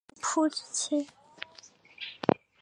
[0.15, 1.07] 是主仆之情？